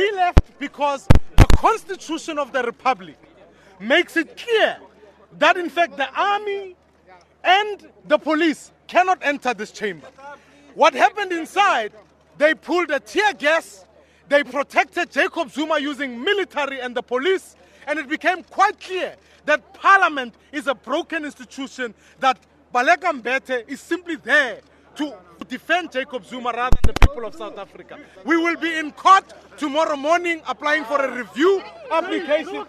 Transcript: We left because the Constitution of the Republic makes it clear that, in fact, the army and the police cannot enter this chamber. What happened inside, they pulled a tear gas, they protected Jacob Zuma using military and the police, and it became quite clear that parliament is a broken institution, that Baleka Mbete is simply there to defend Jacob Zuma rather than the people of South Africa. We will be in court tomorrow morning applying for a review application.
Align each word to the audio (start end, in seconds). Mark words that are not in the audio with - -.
We 0.00 0.10
left 0.12 0.58
because 0.58 1.06
the 1.36 1.44
Constitution 1.58 2.38
of 2.38 2.52
the 2.52 2.62
Republic 2.62 3.18
makes 3.78 4.16
it 4.16 4.34
clear 4.34 4.78
that, 5.38 5.58
in 5.58 5.68
fact, 5.68 5.98
the 5.98 6.08
army 6.18 6.74
and 7.44 7.86
the 8.06 8.16
police 8.16 8.72
cannot 8.86 9.18
enter 9.20 9.52
this 9.52 9.70
chamber. 9.70 10.06
What 10.74 10.94
happened 10.94 11.32
inside, 11.32 11.92
they 12.38 12.54
pulled 12.54 12.90
a 12.90 12.98
tear 12.98 13.34
gas, 13.34 13.84
they 14.30 14.42
protected 14.42 15.10
Jacob 15.10 15.50
Zuma 15.50 15.78
using 15.78 16.24
military 16.24 16.80
and 16.80 16.96
the 16.96 17.02
police, 17.02 17.54
and 17.86 17.98
it 17.98 18.08
became 18.08 18.42
quite 18.44 18.80
clear 18.80 19.16
that 19.44 19.74
parliament 19.74 20.34
is 20.50 20.66
a 20.66 20.74
broken 20.74 21.26
institution, 21.26 21.92
that 22.20 22.38
Baleka 22.74 23.20
Mbete 23.20 23.68
is 23.68 23.82
simply 23.82 24.16
there 24.16 24.60
to 24.96 25.14
defend 25.46 25.92
Jacob 25.92 26.24
Zuma 26.24 26.52
rather 26.52 26.78
than 26.84 26.94
the 26.94 27.06
people 27.06 27.26
of 27.26 27.34
South 27.34 27.58
Africa. 27.58 27.98
We 28.24 28.38
will 28.38 28.56
be 28.56 28.78
in 28.78 28.92
court 28.92 29.24
tomorrow 29.60 29.94
morning 29.94 30.40
applying 30.48 30.84
for 30.84 30.96
a 31.04 31.14
review 31.14 31.62
application. 31.92 32.64